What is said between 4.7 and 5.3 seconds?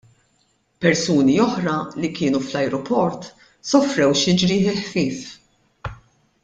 ħfief.